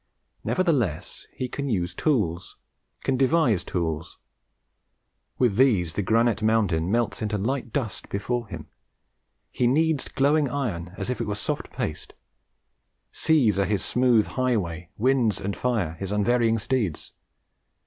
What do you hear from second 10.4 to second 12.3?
iron as if it were soft paste;